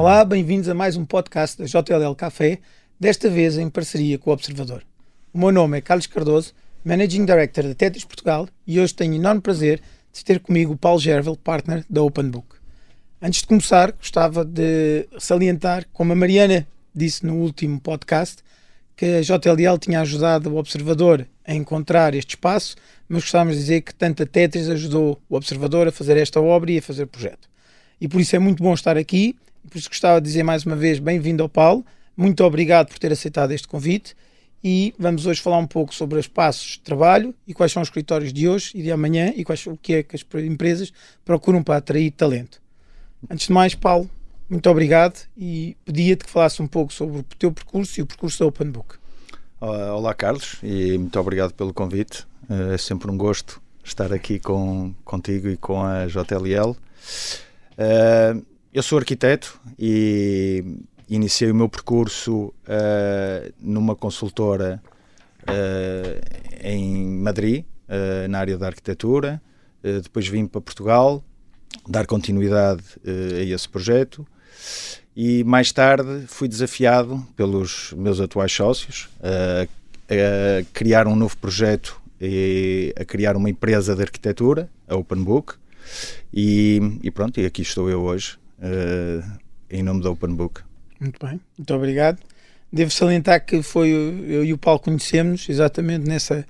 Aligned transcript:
Olá, 0.00 0.24
bem-vindos 0.24 0.66
a 0.66 0.72
mais 0.72 0.96
um 0.96 1.04
podcast 1.04 1.58
da 1.58 1.66
JLL 1.66 2.14
Café, 2.16 2.60
desta 2.98 3.28
vez 3.28 3.58
em 3.58 3.68
parceria 3.68 4.18
com 4.18 4.30
o 4.30 4.32
Observador. 4.32 4.82
O 5.30 5.38
meu 5.38 5.52
nome 5.52 5.76
é 5.76 5.82
Carlos 5.82 6.06
Cardoso, 6.06 6.54
Managing 6.82 7.26
Director 7.26 7.64
da 7.64 7.74
Tetris 7.74 8.06
Portugal 8.06 8.48
e 8.66 8.80
hoje 8.80 8.94
tenho 8.94 9.12
enorme 9.12 9.42
prazer 9.42 9.78
de 10.10 10.24
ter 10.24 10.40
comigo 10.40 10.72
o 10.72 10.76
Paulo 10.78 10.98
Gervel, 10.98 11.36
partner 11.36 11.84
da 11.90 12.02
Open 12.02 12.30
Book. 12.30 12.46
Antes 13.20 13.42
de 13.42 13.46
começar, 13.46 13.92
gostava 13.92 14.42
de 14.42 15.06
salientar, 15.18 15.86
como 15.92 16.14
a 16.14 16.16
Mariana 16.16 16.66
disse 16.94 17.26
no 17.26 17.34
último 17.34 17.78
podcast, 17.78 18.42
que 18.96 19.04
a 19.04 19.20
JLL 19.20 19.76
tinha 19.78 20.00
ajudado 20.00 20.50
o 20.50 20.56
Observador 20.56 21.28
a 21.44 21.54
encontrar 21.54 22.14
este 22.14 22.36
espaço, 22.36 22.74
mas 23.06 23.24
gostávamos 23.24 23.56
de 23.56 23.60
dizer 23.60 23.82
que 23.82 23.94
tanto 23.94 24.22
a 24.22 24.26
Tetris 24.26 24.70
ajudou 24.70 25.20
o 25.28 25.36
Observador 25.36 25.88
a 25.88 25.92
fazer 25.92 26.16
esta 26.16 26.40
obra 26.40 26.72
e 26.72 26.78
a 26.78 26.82
fazer 26.82 27.02
o 27.02 27.06
projeto. 27.06 27.50
E 28.00 28.08
por 28.08 28.18
isso 28.18 28.34
é 28.34 28.38
muito 28.38 28.62
bom 28.62 28.72
estar 28.72 28.96
aqui, 28.96 29.36
por 29.70 29.78
isso 29.78 29.88
gostava 29.88 30.20
de 30.20 30.26
dizer 30.26 30.42
mais 30.42 30.66
uma 30.66 30.74
vez 30.74 30.98
bem-vindo 30.98 31.44
ao 31.44 31.48
Paulo, 31.48 31.86
muito 32.16 32.42
obrigado 32.42 32.88
por 32.88 32.98
ter 32.98 33.12
aceitado 33.12 33.52
este 33.52 33.68
convite 33.68 34.16
e 34.62 34.92
vamos 34.98 35.26
hoje 35.26 35.40
falar 35.40 35.58
um 35.58 35.66
pouco 35.66 35.94
sobre 35.94 36.18
os 36.18 36.26
passos 36.26 36.72
de 36.72 36.80
trabalho 36.80 37.32
e 37.46 37.54
quais 37.54 37.70
são 37.70 37.80
os 37.80 37.86
escritórios 37.86 38.32
de 38.32 38.48
hoje 38.48 38.72
e 38.74 38.82
de 38.82 38.90
amanhã 38.90 39.32
e 39.36 39.44
quais, 39.44 39.64
o 39.66 39.76
que 39.76 39.94
é 39.94 40.02
que 40.02 40.16
as 40.16 40.24
empresas 40.42 40.92
procuram 41.24 41.62
para 41.62 41.76
atrair 41.76 42.10
talento. 42.10 42.60
Antes 43.30 43.46
de 43.46 43.52
mais, 43.52 43.74
Paulo, 43.76 44.10
muito 44.48 44.68
obrigado 44.68 45.20
e 45.36 45.76
pedia-te 45.84 46.24
que 46.24 46.30
falasse 46.30 46.60
um 46.60 46.66
pouco 46.66 46.92
sobre 46.92 47.20
o 47.20 47.22
teu 47.38 47.52
percurso 47.52 48.00
e 48.00 48.02
o 48.02 48.06
percurso 48.06 48.40
da 48.40 48.46
Open 48.46 48.70
Book. 48.70 48.96
Olá, 49.60 50.12
Carlos, 50.14 50.56
e 50.64 50.98
muito 50.98 51.18
obrigado 51.20 51.54
pelo 51.54 51.72
convite. 51.72 52.26
É 52.72 52.76
sempre 52.76 53.08
um 53.08 53.16
gosto 53.16 53.62
estar 53.84 54.12
aqui 54.12 54.40
com, 54.40 54.92
contigo 55.04 55.48
e 55.48 55.56
com 55.56 55.80
a 55.80 56.06
JLL. 56.06 56.76
Eh, 57.78 58.34
eu 58.72 58.82
sou 58.82 58.98
arquiteto 58.98 59.60
e 59.78 60.64
iniciei 61.08 61.50
o 61.50 61.54
meu 61.54 61.68
percurso 61.68 62.46
uh, 62.46 63.52
numa 63.60 63.96
consultora 63.96 64.80
uh, 65.42 66.62
em 66.62 67.04
Madrid, 67.04 67.64
uh, 67.64 68.28
na 68.28 68.38
área 68.38 68.56
da 68.56 68.66
arquitetura. 68.66 69.42
depois 69.82 70.28
vim 70.28 70.46
para 70.46 70.60
Portugal 70.60 71.24
dar 71.88 72.06
continuidade 72.06 72.82
a 73.06 73.42
esse 73.42 73.68
projeto 73.68 74.26
e 75.16 75.42
mais 75.44 75.72
tarde 75.72 76.26
fui 76.26 76.46
desafiado 76.46 77.26
pelos 77.34 77.92
meus 77.96 78.20
atuais 78.20 78.52
sócios 78.52 79.08
a, 79.22 79.66
criar 80.72 81.06
um 81.06 81.16
novo 81.16 81.36
projeto 81.36 82.00
e 82.20 82.92
a 82.98 83.04
criar 83.04 83.36
uma 83.36 83.48
empresa 83.48 83.96
de 83.96 84.02
arquitetura, 84.02 84.68
a 84.86 84.94
Open 84.96 85.22
Book. 85.22 85.54
E, 86.32 86.80
e 87.02 87.10
pronto, 87.10 87.40
e 87.40 87.46
aqui 87.46 87.62
estou 87.62 87.88
eu 87.88 88.02
hoje, 88.02 88.38
em 89.70 89.82
nome 89.82 90.02
da 90.02 90.10
Open 90.10 90.34
Book. 90.34 90.62
Muito 91.00 91.24
bem, 91.24 91.40
muito 91.56 91.74
obrigado. 91.74 92.18
Devo 92.72 92.90
salientar 92.90 93.44
que 93.44 93.62
foi 93.62 93.88
eu 93.88 94.44
e 94.44 94.52
o 94.52 94.58
Paulo 94.58 94.78
conhecemos 94.78 95.48
exatamente 95.48 96.06
nessa, 96.06 96.46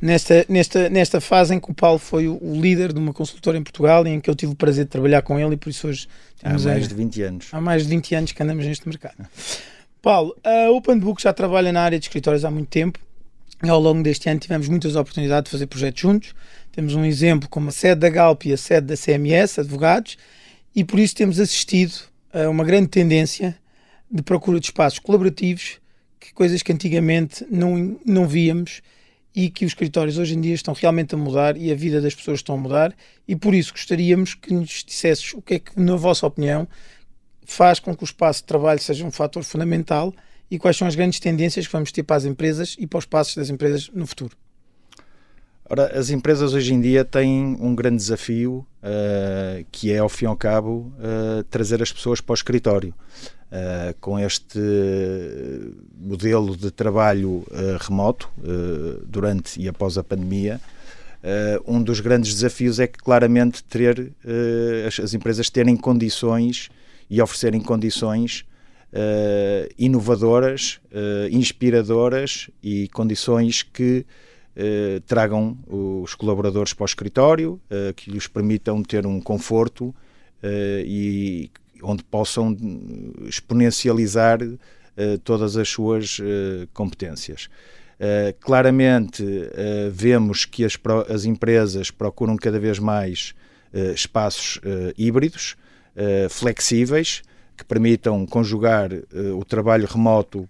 nesta, 0.00 0.46
nesta, 0.48 0.88
nesta 0.88 1.20
fase 1.20 1.54
em 1.54 1.58
que 1.58 1.70
o 1.70 1.74
Paulo 1.74 1.98
foi 1.98 2.28
o, 2.28 2.38
líder 2.60 2.92
de 2.92 2.98
uma 2.98 3.12
consultora 3.12 3.58
em 3.58 3.62
Portugal 3.62 4.06
e 4.06 4.10
em 4.10 4.20
que 4.20 4.30
eu 4.30 4.34
tive 4.36 4.52
o 4.52 4.54
prazer 4.54 4.84
de 4.84 4.90
trabalhar 4.90 5.22
com 5.22 5.38
ele 5.40 5.54
e 5.54 5.56
por 5.56 5.70
isso 5.70 5.88
hoje 5.88 6.06
há 6.42 6.50
mais 6.50 6.86
de 6.86 6.94
20 6.94 7.22
anos. 7.22 7.48
Há 7.50 7.60
mais 7.60 7.82
de 7.82 7.88
20 7.88 8.14
anos 8.14 8.32
que 8.32 8.42
andamos 8.42 8.64
neste 8.64 8.86
mercado. 8.86 9.16
Paulo, 10.00 10.36
a 10.44 10.70
Open 10.70 10.98
Book 10.98 11.22
já 11.22 11.32
trabalha 11.32 11.72
na 11.72 11.80
área 11.80 11.98
de 11.98 12.04
escritórios 12.04 12.44
há 12.44 12.50
muito 12.50 12.68
tempo. 12.68 12.98
E 13.62 13.68
ao 13.68 13.80
longo 13.80 14.02
deste 14.02 14.28
ano 14.28 14.38
tivemos 14.38 14.68
muitas 14.68 14.94
oportunidades 14.94 15.48
de 15.48 15.50
fazer 15.50 15.66
projetos 15.66 16.00
juntos. 16.00 16.34
Temos 16.70 16.94
um 16.94 17.04
exemplo 17.04 17.48
como 17.48 17.70
a 17.70 17.72
sede 17.72 18.02
da 18.02 18.10
Galp 18.10 18.44
e 18.44 18.52
a 18.52 18.56
sede 18.56 18.88
da 18.88 18.96
CMS, 18.96 19.58
advogados, 19.58 20.18
e 20.74 20.84
por 20.84 20.98
isso 20.98 21.14
temos 21.14 21.38
assistido 21.38 21.94
a 22.32 22.48
uma 22.48 22.64
grande 22.64 22.88
tendência 22.88 23.56
de 24.10 24.22
procura 24.22 24.58
de 24.58 24.66
espaços 24.66 24.98
colaborativos, 24.98 25.78
que 26.18 26.32
coisas 26.32 26.62
que 26.62 26.72
antigamente 26.72 27.46
não, 27.50 27.98
não 28.04 28.26
víamos 28.26 28.82
e 29.34 29.50
que 29.50 29.64
os 29.64 29.72
escritórios 29.72 30.18
hoje 30.18 30.34
em 30.34 30.40
dia 30.40 30.54
estão 30.54 30.74
realmente 30.74 31.14
a 31.14 31.18
mudar 31.18 31.56
e 31.56 31.70
a 31.70 31.74
vida 31.74 32.00
das 32.00 32.14
pessoas 32.14 32.38
estão 32.38 32.54
a 32.54 32.58
mudar 32.58 32.94
e 33.26 33.34
por 33.34 33.54
isso 33.54 33.72
gostaríamos 33.72 34.34
que 34.34 34.52
nos 34.52 34.84
dissesses 34.84 35.34
o 35.34 35.42
que 35.42 35.54
é 35.54 35.58
que, 35.58 35.78
na 35.78 35.96
vossa 35.96 36.26
opinião, 36.26 36.68
faz 37.44 37.78
com 37.78 37.94
que 37.94 38.02
o 38.02 38.06
espaço 38.06 38.40
de 38.40 38.46
trabalho 38.46 38.80
seja 38.80 39.04
um 39.04 39.10
fator 39.10 39.42
fundamental 39.42 40.14
e 40.50 40.58
quais 40.58 40.76
são 40.76 40.86
as 40.86 40.94
grandes 40.94 41.18
tendências 41.20 41.66
que 41.66 41.72
vamos 41.72 41.90
ter 41.90 42.02
para 42.02 42.16
as 42.16 42.24
empresas 42.24 42.76
e 42.78 42.86
para 42.86 42.98
os 42.98 43.06
passos 43.06 43.34
das 43.34 43.50
empresas 43.50 43.90
no 43.92 44.06
futuro. 44.06 44.36
Ora, 45.66 45.98
as 45.98 46.10
empresas 46.10 46.52
hoje 46.52 46.74
em 46.74 46.80
dia 46.80 47.06
têm 47.06 47.56
um 47.58 47.74
grande 47.74 47.96
desafio 47.96 48.66
uh, 48.82 49.64
que 49.72 49.90
é, 49.90 49.98
ao 49.98 50.10
fim 50.10 50.26
e 50.26 50.28
ao 50.28 50.36
cabo, 50.36 50.92
uh, 50.98 51.42
trazer 51.44 51.82
as 51.82 51.90
pessoas 51.90 52.20
para 52.20 52.32
o 52.32 52.34
escritório. 52.34 52.94
Uh, 53.50 53.94
com 54.00 54.18
este 54.18 54.58
modelo 55.96 56.56
de 56.56 56.72
trabalho 56.72 57.44
remoto 57.78 58.28
durante 59.06 59.60
e 59.60 59.68
após 59.68 59.96
a 59.96 60.02
pandemia, 60.02 60.60
um 61.64 61.80
dos 61.80 62.00
grandes 62.00 62.34
desafios 62.34 62.80
é 62.80 62.88
que 62.88 62.98
claramente 62.98 63.62
ter 63.62 64.12
as, 64.84 64.98
as, 64.98 65.14
empresas 65.14 65.48
terem 65.48 65.76
condições 65.76 66.68
e 67.08 67.22
oferecerem 67.22 67.60
condições 67.60 68.44
inovadoras, 69.78 70.80
inspiradoras 71.30 72.50
e 72.60 72.88
condições 72.88 73.62
que 73.62 74.04
eh, 74.56 75.02
tragam 75.04 75.58
os 75.66 76.14
colaboradores 76.14 76.72
para 76.72 76.84
o 76.84 76.86
escritório, 76.86 77.60
eh, 77.68 77.92
que 77.96 78.08
lhes 78.08 78.28
permitam 78.28 78.84
ter 78.84 79.04
um 79.04 79.20
conforto 79.20 79.92
eh, 80.40 80.84
e 80.86 81.50
onde 81.82 82.04
possam 82.04 82.56
exponencializar 83.26 84.38
todas 85.24 85.56
as 85.56 85.68
suas 85.68 86.18
competências. 86.72 87.50
claramente 88.40 89.24
vemos 89.92 90.44
que 90.46 90.64
as, 90.64 90.78
as, 91.12 91.24
empresas 91.24 91.90
procuram 91.90 92.36
cada 92.36 92.58
vez 92.60 92.78
mais 92.78 93.34
espaços 93.94 94.60
híbridos, 94.96 95.56
flexíveis, 96.30 97.22
que 97.54 97.64
permitam 97.64 98.24
conjugar 98.24 98.92
o 99.36 99.44
trabalho 99.44 99.86
remoto 99.86 100.48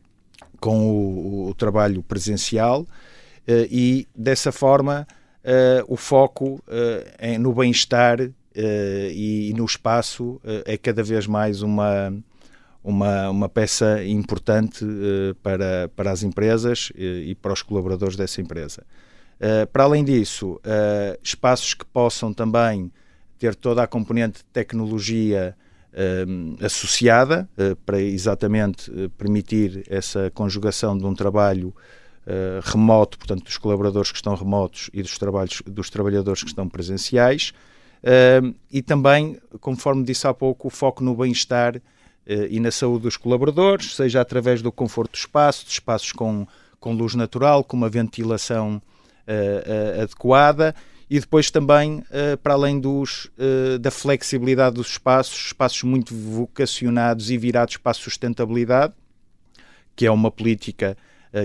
com 0.60 1.48
o, 1.48 1.54
trabalho 1.54 2.02
presencial 2.02 2.86
e 3.46 4.06
dessa 4.14 4.50
forma 4.50 5.06
eh, 5.42 5.84
o 5.88 5.96
foco 5.96 6.62
eh, 6.66 7.36
no 7.38 7.52
bem-estar 7.52 8.18
e, 8.56 9.52
no 9.56 9.64
espaço 9.64 10.40
é 10.64 10.78
cada 10.78 11.02
vez 11.02 11.26
mais 11.26 11.60
uma, 11.60 12.14
uma, 12.84 13.28
uma 13.28 13.48
peça 13.48 14.02
importante 14.04 14.86
para, 15.42 15.90
para 15.96 16.12
as 16.12 16.22
empresas 16.22 16.92
e 16.94 17.34
para 17.34 17.52
os 17.52 17.62
colaboradores 17.62 18.14
dessa 18.14 18.40
empresa. 18.40 18.86
para 19.72 19.82
além 19.82 20.04
disso, 20.04 20.60
espaços 21.20 21.74
que 21.74 21.84
possam 21.84 22.32
também 22.32 22.92
ter 23.40 23.56
toda 23.56 23.82
a 23.82 23.88
componente 23.88 24.38
de 24.38 24.44
tecnologia 24.52 25.56
associada 26.62 27.48
para 27.84 28.00
exatamente 28.00 28.88
permitir 29.18 29.82
essa 29.90 30.30
conjugação 30.30 30.96
de 30.96 31.04
um 31.04 31.12
trabalho 31.12 31.74
uh, 32.26 32.60
remoto, 32.62 33.18
portanto, 33.18 33.44
dos 33.44 33.56
colaboradores 33.56 34.10
que 34.10 34.16
estão 34.16 34.34
remotos 34.34 34.90
e 34.92 35.02
dos, 35.02 35.18
trabalhos, 35.18 35.62
dos 35.66 35.90
trabalhadores 35.90 36.42
que 36.42 36.48
estão 36.48 36.68
presenciais. 36.68 37.52
Uh, 38.02 38.54
e 38.70 38.82
também, 38.82 39.38
conforme 39.60 40.04
disse 40.04 40.26
há 40.26 40.34
pouco, 40.34 40.68
o 40.68 40.70
foco 40.70 41.02
no 41.02 41.14
bem-estar 41.14 41.76
uh, 41.76 41.80
e 42.50 42.60
na 42.60 42.70
saúde 42.70 43.04
dos 43.04 43.16
colaboradores, 43.16 43.94
seja 43.94 44.20
através 44.20 44.60
do 44.62 44.70
conforto 44.70 45.12
do 45.12 45.18
espaço, 45.18 45.64
de 45.64 45.72
espaços 45.72 46.12
com, 46.12 46.46
com 46.78 46.92
luz 46.92 47.14
natural, 47.14 47.64
com 47.64 47.76
uma 47.76 47.88
ventilação 47.88 48.80
adequada 50.02 50.74
e 51.08 51.18
depois 51.18 51.50
também, 51.50 52.04
para 52.42 52.52
além 52.52 52.78
dos, 52.78 53.30
da 53.80 53.90
flexibilidade 53.90 54.76
dos 54.76 54.88
espaços, 54.88 55.46
espaços 55.46 55.82
muito 55.82 56.14
vocacionados 56.14 57.30
e 57.30 57.38
virados 57.38 57.78
para 57.78 57.92
a 57.92 57.94
sustentabilidade, 57.94 58.92
que 59.96 60.04
é 60.04 60.10
uma 60.10 60.30
política 60.30 60.94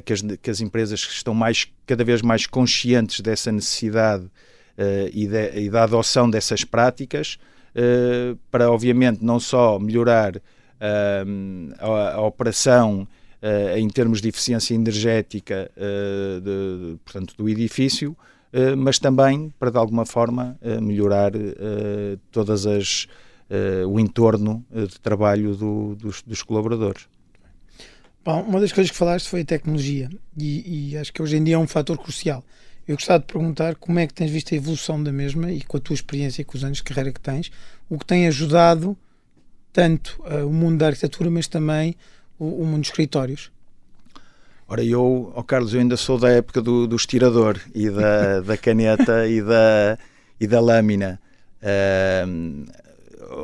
que, 0.05 0.13
as, 0.13 0.21
que 0.21 0.49
as 0.49 0.61
empresas 0.61 0.99
estão 0.99 1.33
mais, 1.33 1.67
cada 1.85 2.03
vez 2.03 2.21
mais 2.21 2.45
conscientes 2.45 3.21
dessa 3.21 3.51
necessidade 3.51 4.25
uh, 4.25 5.09
e, 5.11 5.27
de, 5.27 5.61
e, 5.61 5.69
da 5.69 5.83
adoção 5.83 6.29
dessas 6.29 6.63
práticas, 6.63 7.39
uh, 7.75 8.37
para 8.51 8.71
obviamente 8.71 9.23
não 9.23 9.39
só 9.39 9.79
melhorar 9.79 10.39
a, 11.79 12.13
a, 12.13 12.21
operação 12.21 13.07
em 13.77 13.87
termos 13.89 14.21
de 14.21 14.27
eficiência 14.27 14.73
energética 14.73 15.71
de, 16.41 16.97
portanto, 17.05 17.33
do 17.37 17.47
edifício, 17.47 18.15
mas 18.77 18.99
também 18.99 19.53
para 19.57 19.71
de 19.71 19.77
alguma 19.77 20.05
forma 20.05 20.57
melhorar 20.81 21.31
todas 22.31 22.65
as 22.65 23.07
o 23.87 23.97
entorno 23.97 24.65
de 24.69 24.99
trabalho 24.99 25.55
do, 25.55 25.95
dos, 25.95 26.21
dos 26.21 26.43
colaboradores. 26.43 27.07
Bom, 28.23 28.41
uma 28.41 28.59
das 28.59 28.71
coisas 28.71 28.91
que 28.91 28.97
falaste 28.97 29.29
foi 29.29 29.41
a 29.41 29.45
tecnologia 29.45 30.09
e, 30.37 30.91
e, 30.91 30.97
acho 30.97 31.11
que 31.13 31.21
hoje 31.21 31.37
em 31.37 31.43
dia 31.43 31.55
é 31.55 31.57
um 31.57 31.67
fator 31.67 31.97
crucial. 31.97 32.43
Eu 32.87 32.95
gostava 32.95 33.19
de 33.19 33.25
perguntar 33.25 33.75
como 33.75 33.99
é 33.99 34.07
que 34.07 34.13
tens 34.13 34.29
visto 34.29 34.53
a 34.53 34.57
evolução 34.57 35.01
da 35.01 35.11
mesma 35.11 35.51
e 35.51 35.61
com 35.61 35.77
a 35.77 35.79
tua 35.79 35.93
experiência 35.93 36.41
e 36.41 36.45
com 36.45 36.57
os 36.57 36.63
anos 36.63 36.77
de 36.77 36.83
carreira 36.83 37.11
que 37.11 37.19
tens, 37.19 37.51
o 37.89 37.97
que 37.97 38.05
tem 38.05 38.27
ajudado 38.27 38.97
tanto 39.71 40.21
uh, 40.21 40.45
o 40.45 40.51
mundo 40.51 40.79
da 40.79 40.87
arquitetura, 40.87 41.29
mas 41.29 41.47
também 41.47 41.95
o, 42.37 42.63
o 42.63 42.65
mundo 42.65 42.81
dos 42.81 42.89
escritórios? 42.89 43.51
Ora, 44.67 44.83
eu, 44.83 45.31
oh 45.35 45.43
Carlos, 45.43 45.73
eu 45.73 45.79
ainda 45.79 45.97
sou 45.97 46.17
da 46.17 46.29
época 46.29 46.61
do, 46.61 46.87
do 46.87 46.95
estirador 46.95 47.59
e 47.73 47.89
da, 47.89 48.41
da 48.45 48.57
caneta 48.57 49.27
e, 49.27 49.41
da, 49.41 49.97
e 50.39 50.45
da 50.45 50.59
lâmina. 50.59 51.19
Uh, 51.61 52.65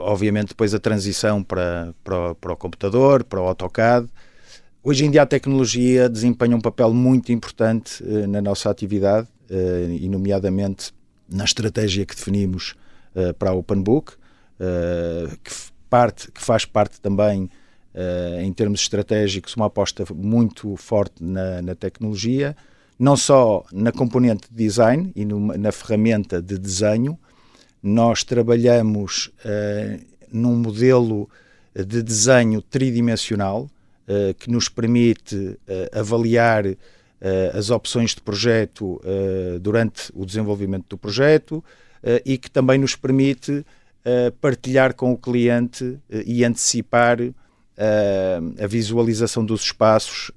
obviamente, 0.02 0.50
depois 0.50 0.74
a 0.74 0.80
transição 0.80 1.44
para, 1.44 1.94
para, 2.04 2.36
para 2.36 2.54
o 2.54 2.58
computador, 2.58 3.24
para 3.24 3.42
o 3.42 3.48
AutoCAD. 3.48 4.08
Hoje 4.88 5.04
em 5.04 5.10
dia 5.10 5.24
a 5.24 5.26
tecnologia 5.26 6.08
desempenha 6.08 6.56
um 6.56 6.62
papel 6.62 6.94
muito 6.94 7.32
importante 7.32 8.04
uh, 8.04 8.28
na 8.28 8.40
nossa 8.40 8.70
atividade 8.70 9.28
uh, 9.50 9.92
e, 9.92 10.08
nomeadamente, 10.08 10.94
na 11.28 11.44
estratégia 11.44 12.06
que 12.06 12.16
definimos 12.16 12.76
uh, 13.16 13.34
para 13.34 13.50
a 13.50 13.54
OpenBook, 13.56 14.14
que, 15.44 15.52
parte, 15.90 16.32
que 16.32 16.40
faz 16.40 16.64
parte 16.64 17.02
também, 17.02 17.50
em 18.42 18.54
termos 18.54 18.80
estratégicos, 18.80 19.54
uma 19.56 19.66
aposta 19.66 20.06
muito 20.14 20.78
forte 20.78 21.22
na, 21.22 21.62
na 21.62 21.76
tecnologia, 21.76 22.56
não 22.98 23.18
só 23.18 23.66
na 23.74 23.92
componente 23.92 24.48
de 24.50 24.56
design 24.56 25.12
e 25.14 25.26
numa, 25.26 25.58
na 25.58 25.74
ferramenta 25.74 26.42
de 26.42 26.58
desenho, 26.58 27.20
nós 27.84 28.24
trabalhamos 28.24 29.30
num 30.32 30.56
modelo 30.56 31.30
de 31.76 32.02
desenho 32.02 32.62
tridimensional, 32.62 33.70
uh, 34.08 34.34
que 34.36 34.50
nos 34.50 34.70
permite 34.70 35.36
uh, 35.36 35.58
avaliar 36.00 36.66
uh, 36.66 36.78
as 37.54 37.70
opções 37.70 38.16
de 38.16 38.22
projeto 38.22 39.02
durante 39.62 40.12
o 40.14 40.26
desenvolvimento 40.26 40.86
do 40.90 40.98
projeto 40.98 41.64
e 42.24 42.38
que 42.38 42.52
também 42.52 42.78
nos 42.78 42.96
permite 42.96 43.66
partilhar 44.40 44.94
com 44.94 45.12
o 45.12 45.18
cliente 45.18 45.98
e 46.26 46.44
antecipar 46.44 47.18
a 48.62 48.68
visualização 48.68 49.44
dos 49.44 49.62
espaços 49.62 50.30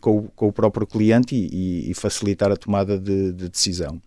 com 0.00 0.18
o, 0.18 0.22
com, 0.36 0.46
o, 0.46 0.52
próprio 0.52 0.86
cliente 0.86 1.34
e, 1.34 1.90
e 1.90 1.94
facilitar 1.94 2.52
a 2.52 2.56
tomada 2.56 2.96
de, 2.96 3.32
de, 3.32 3.48
decisão. 3.48 4.00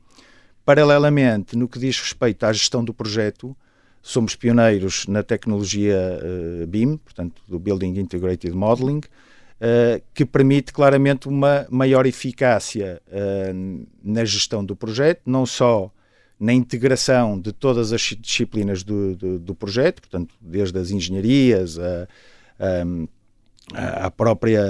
Paralelamente, 0.64 1.58
no 1.58 1.68
que 1.68 1.78
diz 1.78 2.00
respeito 2.00 2.46
à 2.46 2.54
gestão 2.54 2.84
do 2.84 2.94
projeto, 2.94 3.54
somos 4.02 4.36
pioneiros 4.36 5.06
na 5.08 5.24
tecnologia 5.24 5.98
uh, 6.22 6.68
BIM, 6.68 6.98
portanto, 6.98 7.42
do 7.48 7.60
Building 7.60 8.00
Integrated 8.00 8.54
Modeling, 8.54 9.00
uh, 9.00 10.02
que 10.14 10.26
permite 10.26 10.72
claramente 10.72 11.28
uma 11.28 11.68
maior 11.70 12.06
eficácia 12.06 13.02
uh, 13.08 13.88
na 14.04 14.26
gestão 14.26 14.64
do 14.64 14.76
projeto, 14.76 15.22
não 15.26 15.46
só 15.46 15.92
na 16.40 16.54
integração 16.54 17.40
de 17.40 17.52
todas 17.52 17.92
as 17.92 18.02
disciplinas 18.02 18.82
do, 18.82 19.16
do, 19.16 19.40
do 19.40 19.54
projeto, 19.54 20.02
portanto, 20.02 20.34
desde 20.40 20.80
as 20.80 20.90
engenharias, 20.90 21.78
a, 21.78 22.08
a, 23.74 24.06
a 24.06 24.12
própria 24.12 24.64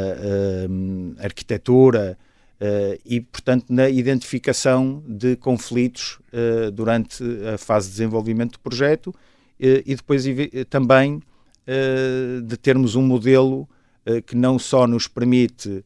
arquitetura, 1.20 2.18
Uh, 2.60 3.00
e, 3.06 3.22
portanto, 3.22 3.68
na 3.70 3.90
identificação 3.90 5.02
de 5.08 5.38
conflitos 5.38 6.20
uh, 6.34 6.70
durante 6.70 7.24
a 7.54 7.58
fase 7.58 7.88
de 7.88 7.94
desenvolvimento 7.94 8.54
do 8.54 8.60
projeto 8.60 9.08
uh, 9.08 9.16
e 9.60 9.96
depois 9.96 10.26
também 10.70 11.22
de 12.48 12.58
termos 12.58 12.96
um 12.96 13.04
modelo 13.04 13.70
que 14.26 14.36
não 14.36 14.58
só 14.58 14.88
nos 14.88 15.08
permite 15.08 15.86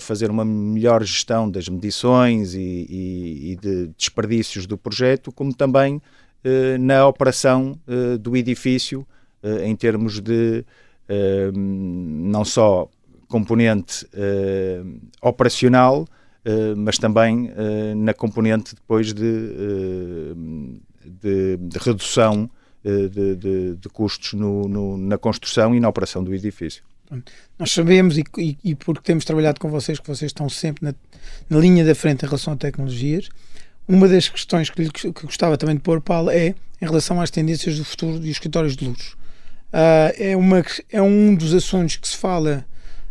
fazer 0.00 0.28
uma 0.28 0.44
melhor 0.44 1.04
gestão 1.04 1.48
das 1.48 1.68
medições 1.68 2.52
e, 2.54 2.58
e, 2.58 3.52
e 3.52 3.56
de 3.56 3.92
desperdícios 3.96 4.66
do 4.66 4.76
projeto, 4.76 5.30
como 5.30 5.54
também 5.54 6.02
na 6.80 7.06
operação 7.06 7.78
do 8.20 8.36
edifício 8.36 9.06
em 9.62 9.76
termos 9.76 10.18
de 10.18 10.64
não 11.54 12.44
só 12.44 12.90
componente 13.30 14.04
uh, 14.06 15.00
operacional, 15.22 16.02
uh, 16.02 16.76
mas 16.76 16.98
também 16.98 17.46
uh, 17.46 17.94
na 17.96 18.12
componente 18.12 18.74
depois 18.74 19.14
de, 19.14 20.34
de, 21.06 21.56
de 21.56 21.78
redução 21.78 22.50
de, 22.82 23.36
de, 23.36 23.76
de, 23.76 23.88
custos 23.90 24.32
no, 24.32 24.66
no, 24.66 24.96
na 24.96 25.18
construção 25.18 25.74
e 25.74 25.80
na 25.80 25.88
operação 25.88 26.24
do 26.24 26.34
edifício. 26.34 26.82
Nós 27.58 27.72
sabemos, 27.72 28.16
e, 28.16 28.24
e, 28.38 28.56
e, 28.64 28.74
porque 28.74 29.02
temos 29.02 29.24
trabalhado 29.24 29.60
com 29.60 29.68
vocês, 29.68 29.98
que 29.98 30.06
vocês 30.06 30.30
estão 30.30 30.48
sempre 30.48 30.86
na, 30.86 30.94
na, 31.48 31.58
linha 31.58 31.84
da 31.84 31.94
frente 31.94 32.24
em 32.24 32.26
relação 32.26 32.54
a 32.54 32.56
tecnologias. 32.56 33.28
Uma 33.86 34.08
das 34.08 34.28
questões 34.28 34.70
que, 34.70 34.88
que 34.90 35.10
gostava 35.10 35.58
também 35.58 35.76
de 35.76 35.82
pôr, 35.82 36.00
Paulo, 36.00 36.30
é 36.30 36.54
em 36.80 36.84
relação 36.86 37.20
às 37.20 37.30
tendências 37.30 37.76
do 37.76 37.84
futuro 37.84 38.18
dos 38.18 38.28
escritórios 38.28 38.76
de 38.76 38.86
luxo. 38.86 39.18
Uh, 39.72 40.10
é, 40.16 40.36
uma, 40.36 40.64
é 40.90 41.02
um 41.02 41.34
dos 41.34 41.52
assuntos 41.52 41.96
que 41.96 42.08
se 42.08 42.16
fala 42.16 42.64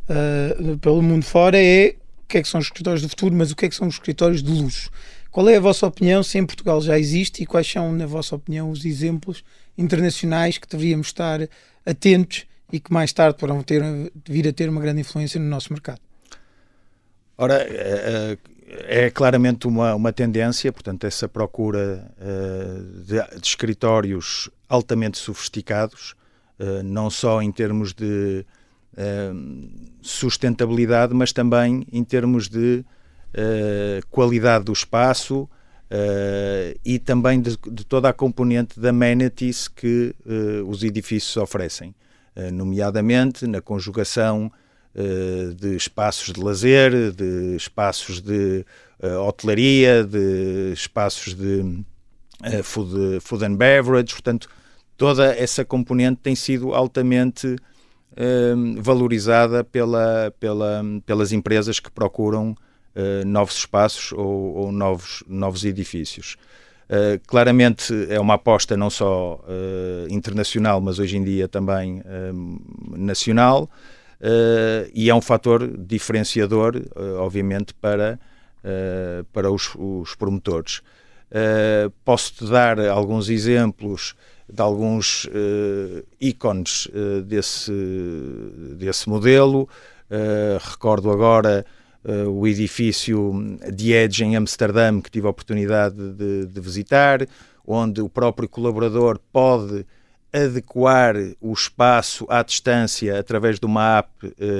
uh, 0.09 0.77
pelo 0.77 1.01
mundo 1.01 1.23
fora 1.23 1.61
é 1.61 1.95
o 2.23 2.27
que 2.27 2.37
é 2.37 2.41
que 2.41 2.47
são 2.47 2.59
os 2.59 2.67
escritórios 2.67 3.01
do 3.01 3.09
futuro, 3.09 3.35
mas 3.35 3.51
o 3.51 3.55
que 3.55 3.65
é 3.65 3.69
que 3.69 3.75
são 3.75 3.87
os 3.87 3.95
escritórios 3.95 4.43
de 4.43 4.51
luxo. 4.51 4.89
Qual 5.31 5.47
é 5.47 5.57
a 5.57 5.59
vossa 5.59 5.85
opinião 5.85 6.23
se 6.23 6.37
em 6.37 6.45
Portugal 6.45 6.81
já 6.81 6.97
existe 6.97 7.43
e 7.43 7.45
quais 7.45 7.69
são, 7.69 7.91
na 7.91 8.05
vossa 8.05 8.35
opinião, 8.35 8.71
os 8.71 8.83
exemplos 8.83 9.43
internacionais 9.77 10.57
que 10.57 10.67
deveríamos 10.67 11.07
estar 11.07 11.47
atentos 11.85 12.45
e 12.71 12.79
que 12.79 12.91
mais 12.91 13.13
tarde 13.13 13.37
poderão 13.37 13.61
ter, 13.63 13.81
vir 14.27 14.47
a 14.47 14.53
ter 14.53 14.69
uma 14.69 14.81
grande 14.81 15.01
influência 15.01 15.39
no 15.39 15.47
nosso 15.47 15.71
mercado? 15.71 16.01
Ora, 17.37 17.65
é, 17.69 18.37
é 18.87 19.09
claramente 19.09 19.67
uma, 19.67 19.95
uma 19.95 20.11
tendência, 20.11 20.71
portanto, 20.71 21.05
essa 21.05 21.27
procura 21.27 22.11
uh, 22.19 23.03
de, 23.03 23.39
de, 23.39 23.47
escritórios 23.47 24.49
altamente 24.67 25.17
sofisticados, 25.17 26.15
não 26.83 27.09
só 27.09 27.41
em 27.41 27.53
termos 27.53 27.93
de 27.93 28.45
sustentabilidade, 30.01 31.13
mas 31.13 31.31
também 31.31 31.85
em 31.91 32.03
termos 32.03 32.47
de 32.47 32.83
uh, 33.29 34.07
qualidade 34.09 34.65
do 34.65 34.73
espaço 34.73 35.41
uh, 35.43 36.79
e 36.83 36.99
também 36.99 37.41
de, 37.41 37.57
de, 37.57 37.85
toda 37.85 38.09
a 38.09 38.13
componente 38.13 38.79
de 38.79 38.87
amenities 38.87 39.67
que 39.67 40.15
uh, 40.25 40.69
os 40.69 40.83
edifícios 40.83 41.35
oferecem, 41.37 41.93
nomeadamente 42.53 43.45
na 43.45 43.59
conjugação 43.59 44.49
de 45.57 45.75
espaços 45.75 46.31
de 46.31 46.41
lazer, 46.41 47.11
de 47.11 47.55
espaços 47.57 48.21
de 48.21 48.65
hotelaria, 49.27 50.05
de 50.05 50.71
espaços 50.71 51.33
de 51.33 51.83
food, 52.63 53.19
food 53.19 53.43
and 53.43 53.55
beverage, 53.55 54.13
portanto, 54.13 54.47
toda 54.95 55.35
essa 55.35 55.65
componente 55.65 56.21
tem 56.23 56.33
sido 56.33 56.73
altamente 56.73 57.57
valorizada 58.81 59.63
pela, 59.63 60.33
pela, 60.39 60.83
pelas 61.05 61.31
empresas 61.31 61.79
que 61.79 61.91
procuram 61.91 62.55
uh, 62.95 63.25
novos 63.25 63.55
espaços 63.55 64.11
ou, 64.11 64.55
ou, 64.55 64.71
novos, 64.71 65.23
novos 65.27 65.63
edifícios. 65.63 66.35
Uh, 66.89 67.21
claramente 67.27 67.93
é 68.09 68.19
uma 68.19 68.33
aposta 68.33 68.75
não 68.75 68.89
só 68.89 69.35
uh, 69.35 70.07
internacional, 70.09 70.81
mas 70.81 70.99
hoje 70.99 71.17
em 71.17 71.23
dia 71.23 71.47
também 71.47 72.01
nacional, 72.91 73.69
e 74.93 75.09
é 75.09 75.15
um 75.15 75.21
fator 75.21 75.65
diferenciador, 75.77 76.73
obviamente, 77.19 77.73
para, 77.73 78.19
para 79.31 79.49
os, 79.49 79.73
os 79.77 80.13
promotores. 80.15 80.81
Posso-te 82.03 82.43
dar 82.45 82.81
alguns 82.81 83.29
exemplos 83.29 84.15
de 84.51 84.61
alguns 84.61 85.25
uh, 85.25 86.03
ícones 86.19 86.87
uh, 86.87 87.21
desse, 87.21 87.71
desse 88.75 89.07
modelo. 89.07 89.69
Uh, 90.09 90.57
recordo 90.71 91.11
agora 91.11 91.65
o 92.31 92.47
edifício 92.47 93.59
de 93.73 93.91
Edge 93.91 94.23
em 94.23 94.37
Amsterdã, 94.37 95.01
que 95.01 95.11
tive 95.11 95.27
a 95.27 95.29
oportunidade 95.29 95.97
de, 96.13 96.45
de, 96.45 96.61
visitar, 96.61 97.27
onde 97.67 98.01
o 98.01 98.07
próprio 98.07 98.47
colaborador 98.47 99.19
pode 99.33 99.85
adequar 100.31 101.15
o 101.41 101.51
espaço 101.51 102.25
à 102.29 102.41
distância 102.41 103.19
através 103.19 103.59
de 103.59 103.65
uma 103.65 103.97
app 103.97 104.09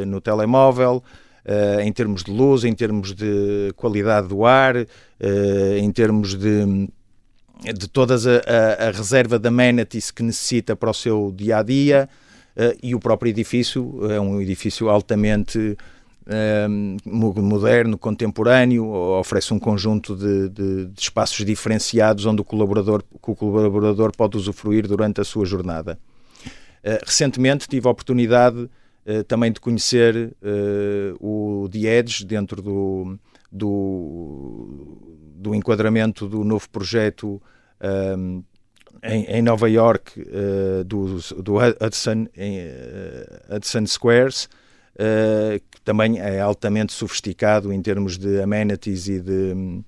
no 0.05 0.19
telemóvel. 0.19 1.01
em 1.81 1.93
termos 1.93 2.25
de 2.25 2.31
luz, 2.31 2.65
em 2.65 2.75
termos 2.75 3.15
de 3.15 3.72
qualidade 3.77 4.27
do 4.27 4.46
ar, 4.46 4.75
em 5.77 5.91
termos 5.93 6.36
de 6.36 6.89
de 7.63 7.88
toda 7.88 8.16
a, 8.16 8.88
a, 8.88 8.92
reserva 8.92 9.38
de 9.38 9.48
amenities 9.48 10.12
que 10.12 10.24
necessita 10.24 10.75
para 10.75 10.89
o 10.89 10.94
seu 10.94 11.34
dia 11.36 11.58
a 11.58 11.63
dia 11.63 12.10
uh, 12.56 12.78
e 12.82 12.96
o 12.96 13.00
próprio 13.00 13.30
edifício 13.30 14.00
é 14.10 14.20
um 14.20 14.39
edifício 14.39 14.89
altamente 14.89 15.78
uh, 16.25 17.42
moderno, 17.42 17.98
contemporâneo, 17.98 18.89
oferece 18.89 19.54
um 19.54 19.60
conjunto 19.60 20.16
de, 20.16 20.50
de, 20.50 20.86
de, 20.86 21.01
espaços 21.01 21.46
diferenciados 21.46 22.25
onde 22.25 22.42
o 22.42 22.46
colaborador, 22.46 23.04
o 23.12 23.36
colaborador 23.36 24.16
pode 24.16 24.38
usufruir 24.38 24.88
durante 24.88 25.20
a 25.20 25.25
sua 25.25 25.46
jornada. 25.46 26.00
Uh, 26.82 27.04
recentemente 27.06 27.68
tive 27.68 27.88
a 27.88 27.92
oportunidade 27.92 28.70
também 29.28 29.51
de 29.51 29.60
conhecer 29.60 30.36
o 31.20 31.68
The 31.72 31.80
Edge 31.80 32.24
dentro 32.24 32.62
do, 32.62 33.18
do 33.51 35.10
do 35.39 35.56
enquadramento 35.56 36.27
do 36.27 36.44
novo 36.44 36.70
projeto 36.70 37.41
um, 38.18 38.44
em, 39.01 39.24
em, 39.25 39.41
Nova 39.41 39.70
York 39.70 40.20
uh, 40.20 40.84
do, 40.84 41.18
do 41.41 41.56
Hudson, 41.58 42.27
em, 42.36 42.60
uh, 42.60 43.56
Hudson 43.56 43.86
Squares, 43.86 44.50
uh, 44.96 45.60
que 45.72 45.82
também 45.82 46.20
é 46.20 46.41
altamente 46.41 46.91
sofisticado 46.91 47.72
em 47.72 47.82
termos 47.82 48.18
de 48.18 48.41
amenities 48.41 49.08
e, 49.08 49.22
de, 49.22 49.82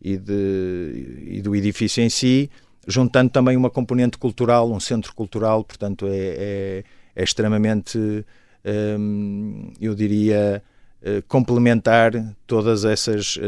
e, 0.00 0.16
de, 0.16 1.24
e 1.26 1.42
do 1.42 1.54
edifício 1.54 2.02
em 2.02 2.08
si, 2.08 2.50
juntando 2.86 3.30
também 3.30 3.56
uma 3.56 3.68
componente 3.68 4.16
cultural, 4.16 4.70
um 4.72 4.80
centro 4.80 5.14
cultural, 5.14 5.62
portanto 5.62 6.06
é, 6.06 6.16
é, 6.16 6.84
é 7.14 7.22
extremamente, 7.22 7.98
um, 8.98 9.72
eu 9.78 9.94
diria, 9.94 10.62
complementar 11.28 12.12
todas 12.46 12.84
essas 12.84 13.38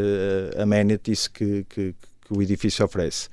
amenities 0.61 1.27
que, 1.27 1.65
que, 1.67 1.95
que 2.21 2.33
o 2.33 2.41
edifício 2.41 2.85
oferece. 2.85 3.29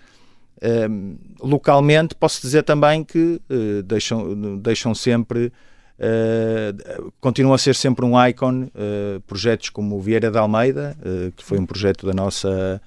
Uh, 0.64 1.18
localmente, 1.40 2.14
posso 2.14 2.40
dizer 2.40 2.62
também 2.62 3.04
que 3.04 3.40
uh, 3.50 3.82
deixam, 3.82 4.58
deixam 4.58 4.94
sempre, 4.94 5.52
uh, 5.98 7.12
continuam 7.20 7.54
a 7.54 7.58
ser 7.58 7.74
sempre 7.74 8.04
um 8.04 8.12
ícone, 8.26 8.70
eh, 8.74 9.20
projetos 9.26 9.68
como 9.68 9.96
o 9.96 10.00
Vieira 10.00 10.30
de 10.30 10.38
Almeida, 10.38 10.96
que 11.36 11.44
foi 11.44 11.58
um 11.58 11.66
projeto 11.66 12.06
da 12.06 12.14
nossa, 12.14 12.80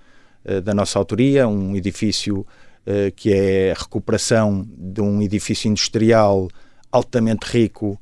da 0.63 0.73
nossa 0.73 0.97
autoria, 0.97 1.47
um 1.47 1.75
edifício 1.75 2.45
que 3.15 3.33
é 3.33 3.71
a 3.71 3.79
recuperação 3.79 4.65
de 4.77 5.01
um 5.01 5.21
edifício 5.21 5.69
industrial 5.69 6.47
altamente 6.89 7.45
rico 7.45 7.99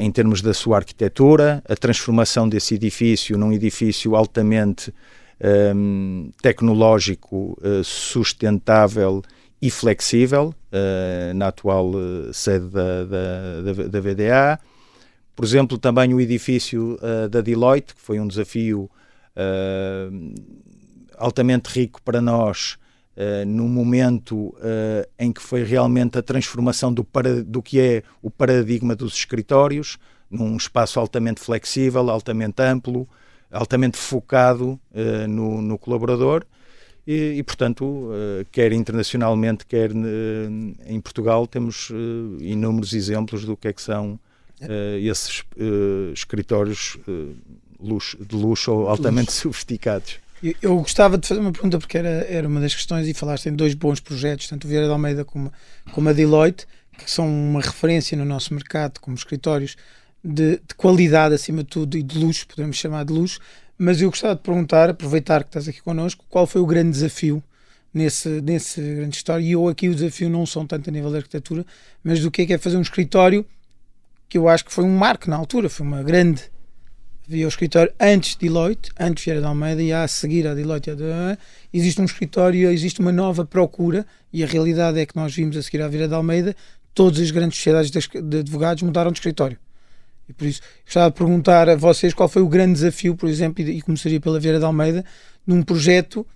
em 0.00 0.10
termos 0.12 0.42
da 0.42 0.52
sua 0.52 0.76
arquitetura, 0.76 1.62
a 1.66 1.74
transformação 1.74 2.48
desse 2.48 2.74
edifício 2.74 3.38
num 3.38 3.52
edifício 3.52 4.14
altamente 4.14 4.92
um, 5.74 6.32
tecnológico, 6.42 7.56
uh, 7.62 7.82
sustentável 7.84 9.22
e 9.60 9.70
flexível 9.70 10.54
uh, 10.72 11.34
na 11.34 11.48
atual 11.48 11.90
uh, 11.90 12.32
sede 12.32 12.66
da, 12.68 13.04
da, 13.04 13.88
da, 13.88 14.00
VDA. 14.00 14.58
Por 15.34 15.44
exemplo, 15.44 15.78
também 15.78 16.12
o 16.12 16.20
edifício 16.20 16.98
da 17.30 17.40
Deloitte, 17.40 17.94
que 17.94 18.00
foi 18.00 18.18
um 18.18 18.26
desafio 18.26 18.90
altamente 21.16 21.68
rico 21.68 22.02
para 22.02 22.20
nós 22.20 22.76
Uh, 23.18 23.44
no 23.44 23.66
momento 23.66 24.36
uh, 24.36 25.04
em 25.18 25.32
que 25.32 25.42
foi 25.42 25.64
realmente 25.64 26.16
a 26.16 26.22
transformação 26.22 26.92
do, 26.94 27.02
para, 27.02 27.42
do 27.42 27.60
que 27.60 27.80
é 27.80 28.04
o 28.22 28.30
paradigma 28.30 28.94
dos 28.94 29.12
escritórios, 29.14 29.98
num 30.30 30.56
espaço 30.56 31.00
altamente 31.00 31.40
flexível, 31.40 32.10
altamente 32.10 32.62
amplo, 32.62 33.08
altamente 33.50 33.96
focado 33.96 34.78
uh, 34.92 35.26
no, 35.28 35.60
no, 35.60 35.76
colaborador 35.76 36.46
e, 37.04 37.34
e 37.38 37.42
portanto, 37.42 38.08
quer 38.52 38.72
internacionalmente, 38.72 39.66
quer 39.66 39.90
em 40.86 41.00
Portugal, 41.00 41.44
temos 41.44 41.90
inúmeros 42.38 42.92
exemplos 42.92 43.44
do 43.44 43.56
que 43.56 43.66
é 43.66 43.72
que 43.72 43.80
são 43.80 44.20
esses 45.00 45.42
escritórios 46.12 46.98
luxo, 47.80 48.16
de 48.22 48.36
luxo 48.36 48.72
ou 48.72 48.88
altamente 48.88 49.28
luxo. 49.30 49.40
sofisticados. 49.48 50.18
Eu, 50.62 50.76
gostava 50.76 51.18
de 51.18 51.26
fazer 51.26 51.40
uma 51.40 51.52
pergunta 51.52 51.78
porque 51.78 51.98
era, 51.98 52.26
era 52.28 52.46
uma 52.46 52.60
das 52.60 52.74
questões 52.74 53.08
e 53.08 53.14
falaste 53.14 53.48
em 53.48 53.54
dois 53.54 53.74
bons 53.74 53.98
projetos, 53.98 54.48
tanto 54.48 54.64
o 54.64 54.68
Vieira 54.68 54.86
de 54.86 54.92
Almeida 54.92 55.24
como, 55.24 55.52
como 55.92 56.08
a 56.08 56.12
Deloitte, 56.12 56.66
que 56.96 57.10
são 57.10 57.26
uma 57.26 57.60
referência 57.60 58.16
no 58.16 58.24
nosso 58.24 58.54
mercado 58.54 59.00
como 59.00 59.16
escritórios 59.16 59.76
de, 60.22 60.56
de, 60.56 60.74
qualidade 60.76 61.34
acima 61.34 61.62
de 61.62 61.68
tudo 61.68 61.96
e 61.96 62.02
de 62.02 62.18
luxo, 62.18 62.46
podemos 62.46 62.76
chamar 62.76 63.04
de 63.04 63.12
luxo, 63.12 63.40
mas 63.76 64.00
eu 64.00 64.10
gostava 64.10 64.34
de 64.34 64.42
perguntar, 64.42 64.90
aproveitar 64.90 65.42
que 65.42 65.50
estás 65.50 65.68
aqui 65.68 65.82
connosco, 65.82 66.24
qual 66.28 66.46
foi 66.46 66.60
o 66.60 66.66
grande 66.66 66.90
desafio 66.90 67.42
nesse, 67.92 68.40
nesse 68.40 68.80
grande 68.80 69.16
história? 69.16 69.42
E 69.42 69.52
eu 69.52 69.68
aqui 69.68 69.88
o 69.88 69.94
desafio 69.94 70.28
não 70.28 70.44
são 70.46 70.66
tanto 70.66 70.90
a 70.90 70.92
nível 70.92 71.10
da 71.10 71.18
arquitetura, 71.18 71.64
mas 72.02 72.20
do 72.20 72.30
que 72.30 72.42
é 72.42 72.46
que 72.46 72.52
é 72.52 72.58
fazer 72.58 72.76
um 72.76 72.82
escritório 72.82 73.44
que 74.28 74.36
eu 74.36 74.48
acho 74.48 74.64
que 74.64 74.72
foi 74.72 74.84
um 74.84 74.96
marco 74.96 75.30
na 75.30 75.36
altura, 75.36 75.68
foi 75.68 75.86
uma 75.86 76.02
grande. 76.02 76.50
Havia 77.28 77.44
o 77.44 77.48
escritório 77.48 77.92
antes 78.00 78.36
de 78.36 78.48
Deloitte, 78.48 78.90
antes 78.98 79.22
Vieira 79.22 79.42
de 79.42 79.46
Almeida, 79.46 79.82
e 79.82 79.92
a 79.92 80.08
seguir 80.08 80.46
a 80.46 80.54
Deloitte, 80.54 80.90
existe 81.74 82.00
um 82.00 82.06
escritório, 82.06 82.70
existe 82.70 83.00
uma 83.00 83.12
nova 83.12 83.44
procura, 83.44 84.06
e 84.32 84.42
a 84.42 84.46
realidade 84.46 84.98
é 84.98 85.04
que 85.04 85.14
nós 85.14 85.34
vimos 85.34 85.54
a 85.54 85.62
seguir 85.62 85.82
à 85.82 85.88
Vieira 85.88 86.08
de 86.08 86.14
Almeida, 86.14 86.56
todas 86.94 87.20
as 87.20 87.30
grandes 87.30 87.58
sociedades 87.58 87.90
de 87.90 88.38
advogados 88.38 88.82
mudaram 88.82 89.12
de 89.12 89.18
escritório. 89.18 89.58
E 90.26 90.32
por 90.32 90.46
isso, 90.46 90.62
gostava 90.86 91.10
de 91.10 91.18
perguntar 91.18 91.68
a 91.68 91.76
vocês 91.76 92.14
qual 92.14 92.30
foi 92.30 92.40
o 92.40 92.48
grande 92.48 92.72
desafio, 92.72 93.14
por 93.14 93.28
exemplo, 93.28 93.62
e 93.62 93.82
começaria 93.82 94.18
pela 94.18 94.40
Vieira 94.40 94.58
de 94.58 94.64
Almeida, 94.64 95.04
num 95.46 95.62
projeto 95.62 96.26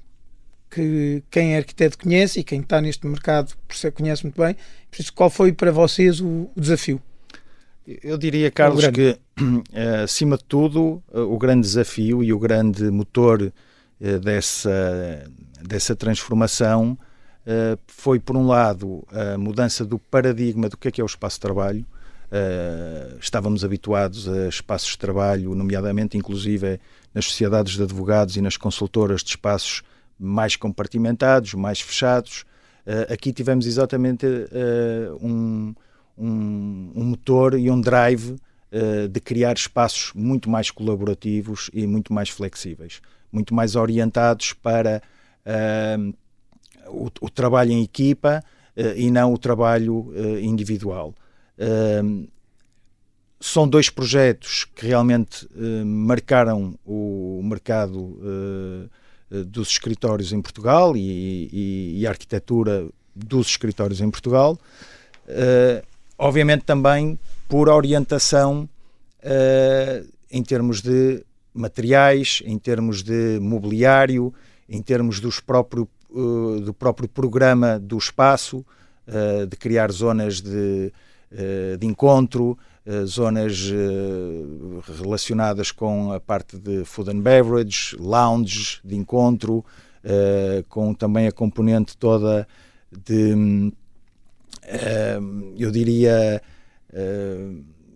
que 0.70 1.22
quem 1.30 1.54
é 1.54 1.56
arquiteto 1.56 1.96
conhece 1.96 2.40
e 2.40 2.44
quem 2.44 2.61
está 2.61 2.82
neste 2.82 3.06
mercado 3.06 3.54
conhece 3.94 4.25
muito 4.25 4.38
bem. 4.38 4.54
Por 4.90 5.00
isso, 5.00 5.12
qual 5.14 5.30
foi 5.30 5.54
para 5.54 5.72
vocês 5.72 6.20
o 6.20 6.50
desafio? 6.54 7.00
Eu 7.86 8.16
diria, 8.16 8.50
Carlos, 8.50 8.86
que 8.88 9.18
eh, 9.72 10.02
acima 10.04 10.36
de 10.36 10.44
tudo, 10.44 11.02
eh, 11.12 11.18
o 11.18 11.36
grande 11.36 11.62
desafio 11.62 12.22
e 12.22 12.32
o 12.32 12.38
grande 12.38 12.90
motor 12.90 13.52
eh, 14.00 14.18
dessa, 14.18 15.24
dessa 15.62 15.96
transformação 15.96 16.96
foi, 17.88 18.20
por 18.20 18.36
um 18.36 18.46
lado, 18.46 19.04
a 19.10 19.36
mudança 19.36 19.84
do 19.84 19.98
paradigma 19.98 20.68
do 20.68 20.76
que 20.76 20.86
é, 20.86 20.90
que 20.92 21.00
é 21.00 21.04
o 21.04 21.06
espaço 21.06 21.38
de 21.38 21.40
trabalho, 21.40 21.84
estávamos 23.20 23.64
habituados 23.64 24.28
a 24.28 24.46
espaços 24.46 24.92
de 24.92 24.98
trabalho, 24.98 25.52
nomeadamente, 25.52 26.16
inclusive, 26.16 26.78
nas 27.12 27.24
sociedades 27.24 27.72
de 27.72 27.82
advogados 27.82 28.36
e 28.36 28.40
nas 28.40 28.56
consultoras 28.56 29.24
de 29.24 29.30
espaços 29.30 29.82
mais 30.16 30.54
compartimentados, 30.54 31.54
mais 31.54 31.80
fechados. 31.80 32.44
Aqui 33.12 33.32
tivemos 33.32 33.66
exatamente 33.66 34.24
um, 35.20 35.74
um, 36.16 36.92
um, 36.95 37.04
motor 37.04 37.59
e 37.59 37.71
um 37.71 37.81
drive 37.81 38.37
de 39.11 39.21
criar 39.21 39.52
espaços 39.52 40.12
muito 40.14 40.49
mais 40.49 40.71
colaborativos 40.71 41.69
e 41.75 41.87
muito 41.87 42.11
mais 42.11 42.31
flexíveis, 42.31 43.02
muito 43.31 43.54
mais 43.54 43.76
orientados 43.76 44.54
para 44.54 45.02
o, 46.88 47.11
o, 47.21 47.28
trabalho 47.28 47.73
em 47.73 47.83
equipa 47.83 48.42
e 48.97 49.11
não 49.11 49.35
o 49.35 49.37
trabalho 49.37 50.11
individual 50.40 51.14
são 53.42 53.69
dois 53.69 53.90
projetos 53.90 54.64
que 54.75 54.87
realmente 54.87 55.47
uh, 55.47 55.85
marcaram 55.85 56.78
o 56.87 57.40
mercado 57.42 57.99
uh, 57.99 59.45
dos 59.47 59.69
escritórios 59.69 60.33
em 60.33 60.40
Portugal 60.40 60.97
e, 60.97 61.49
e, 61.52 62.00
e, 62.00 62.07
a 62.07 62.11
arquitetura 62.11 62.87
dos 63.14 63.49
escritórios 63.49 64.00
em 64.00 64.11
Portugal. 64.11 64.59
Obviamente 66.23 66.62
também 66.62 67.19
por 67.49 67.69
orientação 67.69 68.69
em 70.31 70.43
termos 70.43 70.81
de 70.81 71.25
materiais, 71.52 72.43
em 72.47 72.59
termos 72.59 73.02
de 73.02 73.38
mobiliário, 73.41 74.33
em 74.69 74.81
termos 74.81 75.21
dos 75.21 75.41
próprio, 75.41 75.88
do 76.64 76.73
próprio 76.73 77.09
programa 77.09 77.79
do 77.79 77.99
espaço, 77.99 78.64
de 79.49 79.57
criar 79.57 79.91
zonas 79.91 80.41
de 80.41 80.93
de 81.79 81.87
encontro, 81.87 82.59
zonas 83.07 83.73
relacionadas 84.99 85.73
com 85.73 86.12
a 86.12 86.21
parte 86.21 86.59
de 86.59 86.85
food 86.85 87.11
and 87.11 87.21
beverage, 87.21 87.97
lounges 87.99 88.81
de 88.85 88.95
encontro, 88.97 89.64
com 90.69 90.93
também 90.93 91.26
a 91.26 91.33
componente 91.33 91.97
toda 91.97 92.47
de, 92.91 93.73
eu 95.59 95.71
diria, 95.71 96.42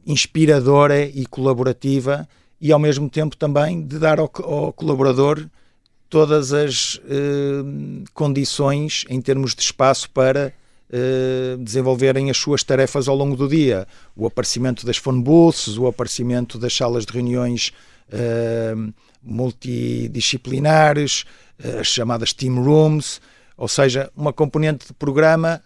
inspiradora 0.06 1.04
e 1.04 1.26
colaborativa 1.26 2.26
e 2.60 2.72
ao 2.72 2.78
mesmo 2.78 3.10
tempo 3.10 3.36
também 3.36 3.86
de 3.86 3.98
dar 3.98 4.18
ao, 4.18 4.30
ao 4.42 4.72
colaborador 4.72 5.46
todas 6.08 6.52
as 6.52 7.00
condições 8.14 9.04
em 9.08 9.20
termos 9.20 9.54
de 9.54 9.62
espaço 9.62 10.08
para 10.10 10.52
desenvolverem 11.58 12.30
as 12.30 12.36
suas 12.36 12.62
tarefas 12.62 13.08
ao 13.08 13.16
longo 13.16 13.36
do 13.36 13.48
dia. 13.48 13.86
O 14.14 14.26
aparecimento 14.26 14.86
das 14.86 14.96
phone 14.96 15.22
booths, 15.22 15.76
o 15.76 15.86
aparecimento 15.86 16.58
das 16.58 16.74
salas 16.74 17.04
de 17.04 17.12
reuniões 17.12 17.72
multidisciplinares, 19.22 21.24
as 21.80 21.88
chamadas 21.88 22.32
team 22.32 22.62
rooms, 22.62 23.20
ou 23.56 23.68
seja, 23.68 24.10
uma 24.14 24.32
componente 24.32 24.88
de 24.88 24.92
programa 24.92 25.62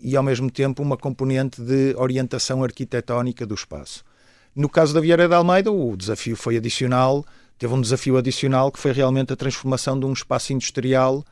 e 0.00 0.16
ao 0.16 0.22
mesmo 0.22 0.50
tempo 0.50 0.82
uma 0.82 0.96
componente 0.96 1.60
de 1.60 1.94
orientação 1.96 2.64
arquitetónica 2.64 3.44
do 3.44 3.54
espaço. 3.54 4.02
No 4.56 4.68
caso 4.68 4.94
da 4.94 5.00
Vieira 5.00 5.28
de 5.28 5.34
Almeida, 5.34 5.70
o 5.70 5.96
desafio 5.96 6.34
foi 6.34 6.56
adicional, 6.56 7.24
teve 7.58 7.74
um 7.74 7.80
desafio 7.80 8.16
adicional 8.16 8.72
que 8.72 8.78
foi 8.78 8.92
realmente 8.92 9.32
a 9.32 9.36
transformação 9.36 10.00
de 10.00 10.06
um 10.06 10.12
espaço 10.12 10.52
industrial 10.54 11.24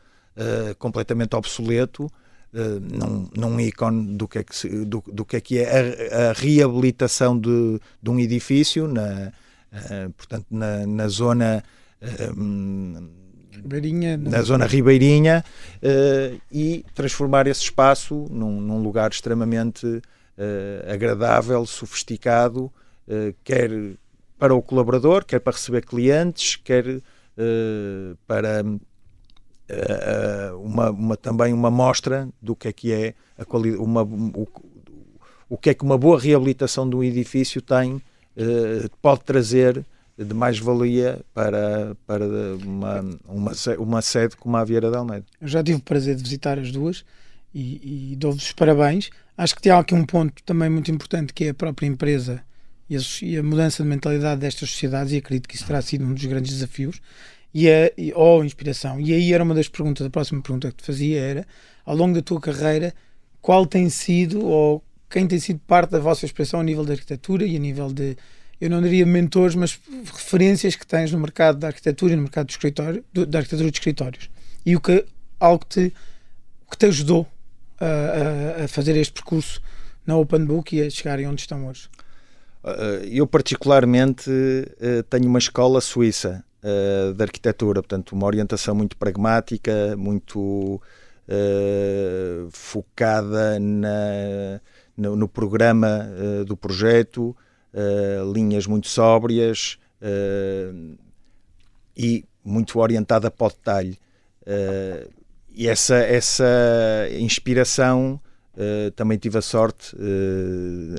completamente 0.79 1.35
obsoleto 1.35 2.11
uh, 2.53 2.81
num, 2.81 3.29
num 3.35 3.61
ícone 3.61 4.17
do 4.17 4.29
que 4.29 4.39
é 4.39 4.45
que, 4.45 4.69
do, 4.85 5.03
do, 5.07 5.25
que, 5.25 5.37
é, 5.37 5.41
que 5.41 5.59
é 5.59 6.11
a, 6.13 6.31
a 6.31 6.33
reabilitação 6.33 7.39
de, 7.39 7.81
de, 8.03 8.11
um 8.11 8.19
edifício, 8.19 8.87
na, 8.87 9.33
uh, 9.73 10.11
portanto, 10.13 10.47
na, 10.51 10.87
na 10.87 11.09
zona, 11.09 11.65
uh, 12.03 12.41
Ribeirinha, 13.53 14.17
na 14.17 14.41
zona 14.41 14.65
ribeirinha 14.65 15.45
uh, 15.77 16.41
e 16.51 16.85
transformar 16.95 17.47
esse 17.47 17.61
espaço 17.61 18.27
num, 18.31 18.61
num 18.61 18.83
lugar 18.83 19.11
extremamente 19.11 19.87
uh, 19.87 20.91
agradável, 20.91 21.67
sofisticado, 21.67 22.73
uh, 23.07 23.35
quer 23.45 23.71
para 24.39 24.55
o 24.55 24.63
colaborador, 24.63 25.25
quer 25.25 25.39
para 25.39 25.53
receber 25.53 25.85
clientes, 25.85 26.57
quer 26.57 27.01
para 28.27 28.65
uma, 30.61 30.91
uma, 30.91 31.17
também 31.17 31.53
uma 31.53 31.71
mostra 31.71 32.29
do 32.43 32.57
que 32.57 32.69
é 32.69 32.73
que 32.73 32.93
é 32.93 33.15
a 33.39 33.45
qualidade, 33.45 33.81
uma, 33.81 34.03
o, 34.03 34.49
o 35.49 35.57
que 35.57 35.71
é 35.71 35.75
que 35.75 35.85
uma 35.85 35.97
boa 35.97 36.19
reabilitação 36.19 36.91
de 36.91 36.97
um 36.97 37.05
edifício 37.05 37.63
tem, 37.63 38.03
pode 39.01 39.21
trazer 39.21 39.87
de 40.25 40.35
mais-valia 40.35 41.21
para, 41.35 41.97
para 42.07 42.25
uma, 42.65 43.01
uma, 43.27 43.53
uma 43.79 44.03
sede 44.03 44.37
como 44.37 44.57
a 44.57 44.65
Vieira 44.65 44.91
de 44.91 44.97
Almeida. 44.97 45.25
Eu 45.41 45.49
já 45.49 45.63
tive 45.63 45.79
o 45.79 45.83
prazer 45.83 46.17
de 46.17 46.23
visitar 46.23 46.59
as 46.59 46.71
duas 46.71 47.05
e, 47.55 48.13
e 48.13 48.17
dou-vos 48.17 48.45
os 48.45 48.53
parabéns. 48.53 49.11
Acho 49.37 49.55
que 49.55 49.63
tem 49.63 49.73
aqui 49.73 49.95
um 49.95 50.05
ponto 50.05 50.43
também 50.45 50.71
muito 50.71 50.91
importante 50.91 51.33
que 51.33 51.45
é 51.45 51.49
a 51.51 51.55
própria 51.55 51.87
empresa 51.87 52.43
e 52.89 52.97
a, 52.97 53.01
e 53.23 53.37
a 53.39 53.43
mudança 53.43 53.83
de 53.83 53.89
mentalidade 53.89 54.41
destas 54.41 54.71
sociedades 54.71 55.13
e 55.13 55.17
acredito 55.17 55.49
que 55.49 55.57
isso 55.57 55.67
terá 55.67 55.81
sido 55.81 56.05
um 56.05 56.15
dos 56.15 56.25
grandes 56.25 56.53
desafios 56.53 57.01
e 57.55 57.69
a, 57.69 57.91
e, 57.97 58.13
ou 58.15 58.45
inspiração. 58.45 59.01
E 59.01 59.13
aí 59.13 59.33
era 59.33 59.43
uma 59.43 59.55
das 59.55 59.69
perguntas, 59.69 60.07
a 60.07 60.11
próxima 60.11 60.43
pergunta 60.43 60.69
que 60.71 60.77
te 60.77 60.85
fazia 60.85 61.21
era, 61.21 61.47
ao 61.85 61.97
longo 61.97 62.15
da 62.15 62.23
tua 62.23 62.41
carreira, 62.41 62.95
qual 63.41 63.67
tem 63.67 63.89
sido 63.89 64.45
ou 64.45 64.83
quem 65.11 65.27
tem 65.27 65.39
sido 65.39 65.61
parte 65.67 65.91
da 65.91 65.99
vossa 65.99 66.25
expressão 66.25 66.61
a 66.61 66.63
nível 66.63 66.85
de 66.85 66.93
arquitetura 66.93 67.45
e 67.45 67.57
a 67.57 67.59
nível 67.59 67.93
de 67.93 68.17
eu 68.63 68.71
não 68.71 68.81
diria 68.81 69.05
mentores, 69.05 69.57
mas 69.57 69.77
referências 70.05 70.77
que 70.77 70.87
tens 70.87 71.11
no 71.11 71.19
mercado 71.19 71.59
da 71.59 71.67
arquitetura 71.67 72.13
e 72.13 72.17
no 72.17 72.23
mercado 72.23 72.47
do 72.47 72.51
escritório, 72.51 73.05
do, 73.13 73.27
da 73.27 73.41
arquitetura 73.41 73.69
de 73.69 73.77
escritórios. 73.77 74.31
E 74.65 74.77
o 74.77 74.81
que, 74.81 75.05
algo 75.41 75.67
que 75.67 75.91
te, 75.91 75.95
que 76.71 76.79
te 76.79 76.87
ajudou 76.87 77.27
a, 77.81 78.63
a, 78.63 78.69
fazer 78.69 78.97
este 78.97 79.15
percurso 79.15 79.61
na 80.07 80.17
Open 80.17 80.45
Book 80.45 80.77
e 80.77 80.81
a 80.81 80.89
chegarem 80.89 81.27
onde 81.27 81.41
estão 81.41 81.67
hoje? 81.67 81.89
Uh, 82.63 83.05
eu, 83.11 83.27
particularmente, 83.27 84.31
uh, 84.31 85.03
tenho 85.11 85.27
uma 85.27 85.41
escola 85.41 85.81
suíça 85.81 86.45
de 87.17 87.21
arquitetura, 87.21 87.83
portanto, 87.83 88.13
uma 88.13 88.25
orientação 88.25 88.73
muito 88.73 88.97
pragmática, 88.97 89.97
muito 89.97 90.81
focada 92.53 93.59
na, 93.59 94.61
no, 94.97 95.17
no 95.17 95.27
programa 95.27 96.07
do 96.47 96.57
projeto 96.57 97.37
uh, 97.73 98.33
linhas 98.33 98.67
muito 98.67 98.89
sóbrias 98.89 99.79
uh, 100.01 100.97
e 101.97 102.25
muito 102.45 102.79
orientada 102.79 103.31
para 103.31 103.47
o 103.47 103.51
detalhe. 103.51 103.99
Uh, 104.43 105.11
e 105.55 105.69
essa, 105.69 105.97
essa 105.97 106.45
inspiração 107.19 108.21
também 108.97 109.19
tive 109.19 109.39
a 109.39 109.43
sorte, 109.43 109.95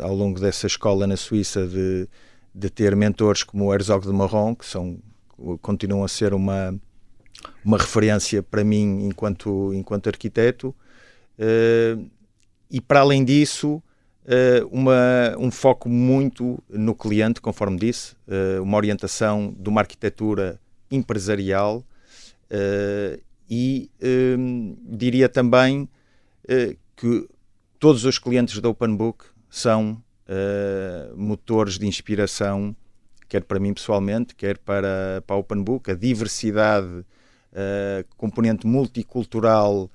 ao 0.01 0.15
longo 0.15 0.39
dessa 0.39 0.65
escola 0.68 1.08
na 1.08 1.18
Suíça, 1.18 1.68
de, 1.68 2.08
de 2.53 2.70
ter 2.70 2.96
mentores 2.96 3.44
como 3.44 3.65
o 3.65 3.74
Herzog 3.74 4.06
de 4.06 4.13
Marron, 4.13 4.56
que 4.56 4.65
são, 4.65 5.00
continuam 5.60 6.03
a 6.03 6.08
ser 6.08 6.36
uma, 6.36 6.75
uma 7.65 7.77
referência 7.77 8.44
para 8.44 8.63
mim 8.63 9.06
enquanto, 9.08 9.72
enquanto 9.74 10.08
arquiteto. 10.08 10.74
e 12.70 12.82
para 12.82 13.00
além 13.01 13.24
disso, 13.24 13.75
uh, 13.77 13.93
uma, 14.72 15.36
um 15.38 15.51
foco 15.51 15.89
muito 15.89 16.62
no 16.70 16.96
cliente, 16.96 17.42
conforme 17.42 17.77
disse, 17.77 18.15
uh, 18.27 18.62
uma 18.62 18.77
orientação 18.77 19.53
de 19.58 19.70
uma 19.70 19.82
arquitetura 19.82 20.60
empresarial 20.89 21.84
uh, 22.50 23.22
e 23.50 23.89
diria 24.84 25.30
também 25.30 25.88
que 26.96 27.27
todos 27.77 28.03
os 28.03 28.18
clientes 28.18 28.60
da 28.60 28.70
Open 28.70 28.96
Book 28.96 29.25
são 29.48 30.01
motores 31.16 31.77
de 31.77 31.86
inspiração, 31.86 32.75
quer 33.29 33.44
para 33.44 33.59
mim 33.59 33.72
pessoalmente, 33.72 34.33
quer 34.33 34.57
para, 34.57 35.22
para 35.27 35.36
a 35.36 35.40
Open 35.40 35.62
Book, 35.62 35.92
a 35.92 35.94
diversidade, 35.94 37.05
componente 38.18 38.66
multicultural 38.66 39.92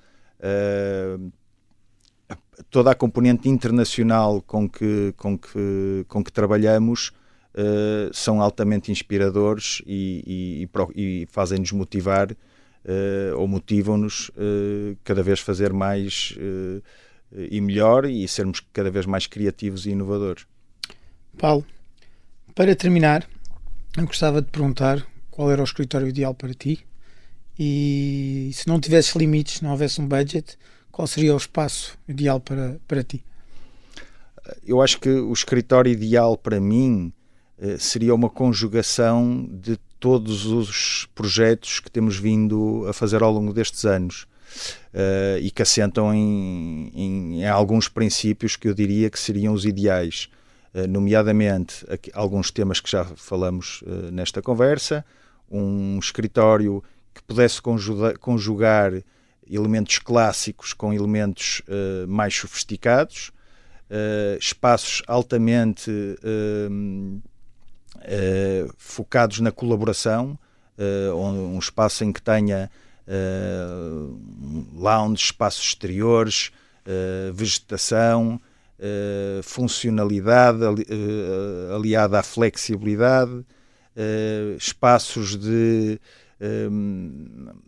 toda 2.69 2.91
a 2.91 2.95
componente 2.95 3.47
internacional 3.47 4.41
com 4.41 4.69
que, 4.69 5.13
com 5.17 5.37
que, 5.37 6.05
com 6.07 6.23
que 6.23 6.31
trabalhamos 6.31 7.11
uh, 7.53 8.13
são 8.13 8.41
altamente 8.41 8.91
inspiradores 8.91 9.81
e, 9.85 10.67
e, 10.95 11.21
e 11.21 11.27
fazem-nos 11.31 11.71
motivar 11.71 12.31
uh, 12.31 13.37
ou 13.37 13.47
motivam-nos 13.47 14.29
uh, 14.29 14.97
cada 15.03 15.23
vez 15.23 15.39
fazer 15.39 15.73
mais 15.73 16.35
e 17.31 17.61
melhor 17.61 18.05
e 18.05 18.27
sermos 18.27 18.59
cada 18.73 18.89
vez 18.89 19.05
mais 19.05 19.27
criativos 19.27 19.85
e 19.85 19.91
inovadores. 19.91 20.47
Paulo, 21.37 21.63
para 22.55 22.75
terminar, 22.75 23.29
eu 23.95 24.05
gostava 24.07 24.41
de 24.41 24.49
perguntar 24.49 25.05
qual 25.29 25.51
era 25.51 25.61
o 25.61 25.63
escritório 25.63 26.07
ideal 26.07 26.33
para 26.33 26.55
ti 26.55 26.83
e 27.57 28.49
se 28.53 28.67
não 28.67 28.79
tivesse 28.79 29.17
limites, 29.17 29.61
não 29.61 29.71
houvesse 29.71 30.01
um 30.01 30.07
budget, 30.07 30.57
qual 30.91 31.07
seria 31.07 31.33
o 31.33 31.37
espaço 31.37 31.97
ideal 32.07 32.39
para, 32.39 32.79
para 32.87 33.03
ti? 33.03 33.23
Eu 34.65 34.81
acho 34.81 34.99
que 34.99 35.09
o 35.09 35.31
escritório 35.31 35.91
ideal 35.91 36.37
para 36.37 36.59
mim 36.59 37.13
eh, 37.57 37.77
seria 37.77 38.15
uma 38.15 38.29
conjugação 38.29 39.47
de 39.51 39.77
todos 39.99 40.45
os 40.45 41.07
projetos 41.13 41.79
que 41.79 41.91
temos 41.91 42.17
vindo 42.17 42.85
a 42.87 42.93
fazer 42.93 43.21
ao 43.21 43.31
longo 43.31 43.53
destes 43.53 43.83
anos 43.85 44.23
uh, 44.93 45.39
e 45.41 45.51
que 45.51 45.61
assentam 45.61 46.13
em, 46.13 46.89
em, 46.93 47.41
em, 47.41 47.47
alguns 47.47 47.89
princípios 47.89 48.55
que 48.55 48.67
eu 48.67 48.73
diria 48.73 49.09
que 49.09 49.19
seriam 49.19 49.53
os 49.53 49.65
ideais, 49.65 50.29
uh, 50.73 50.87
nomeadamente 50.87 51.85
aqui, 51.89 52.09
alguns 52.13 52.49
temas 52.49 52.79
que 52.79 52.89
já 52.89 53.03
falamos 53.03 53.81
uh, 53.81 54.09
nesta 54.11 54.41
conversa, 54.41 55.05
um 55.51 55.99
escritório 55.99 56.83
que 57.13 57.21
pudesse 57.23 57.61
conjugar, 57.61 58.17
conjugar 58.17 58.93
elementos 59.49 59.97
clássicos 59.99 60.73
com 60.73 60.93
elementos 60.93 61.61
uh, 61.67 62.07
mais 62.07 62.35
sofisticados, 62.35 63.31
uh, 63.89 64.37
espaços 64.39 65.01
altamente 65.07 65.89
uh, 65.91 67.21
focados 68.77 69.39
na 69.39 69.51
colaboração, 69.51 70.37
um 71.13 71.59
espaço 71.59 72.05
em 72.05 72.13
que 72.13 72.21
tenha 72.21 72.71
lounge, 74.73 75.25
espaços 75.25 75.65
exteriores, 75.65 76.51
vegetação, 77.33 78.39
funcionalidade 79.43 80.63
ali, 80.63 80.85
aliada 81.75 82.19
à 82.19 82.23
flexibilidade, 82.23 83.45
espaços 84.57 85.35
de, 85.35 85.99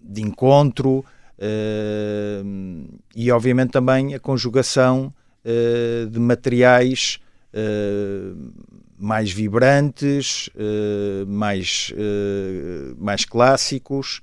de 0.02 0.22
encontro, 0.22 1.04
Uh, 1.42 3.00
e 3.16 3.32
obviamente 3.32 3.72
também 3.72 4.14
a 4.14 4.20
conjugação 4.20 5.12
uh, 5.44 6.08
de 6.08 6.20
materiais 6.20 7.20
uh, 7.52 8.54
mais 9.00 9.32
vibrantes, 9.32 10.48
mais, 11.26 11.92
mais 13.00 13.26
clássicos. 13.26 14.22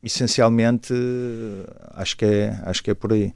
essencialmente, 0.00 0.94
acho 1.94 2.16
que, 2.16 2.24
é, 2.24 2.60
acho 2.62 2.84
que 2.84 2.92
é 2.92 2.94
por 2.94 3.12
aí. 3.12 3.34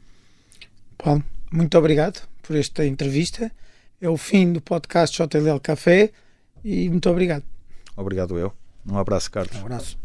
Paulo, 0.97 1.25
muito 1.51 1.77
obrigado 1.77 2.23
por 2.45 2.55
esta 2.55 2.87
entrevista. 2.87 3.51
É 4.01 4.09
o 4.09 4.17
fim 4.17 4.53
do 4.53 4.61
podcast 4.61 5.21
JLL 5.21 5.59
Café 5.61 6.13
e 6.65 6.89
muito 6.89 7.11
obrigado. 7.11 7.43
Obrigado 7.97 8.39
eu. 8.39 8.53
Um 8.87 8.99
abraço, 8.99 9.33
Carlos. 9.33 9.57
Um 9.57 9.67
abraço. 9.67 9.99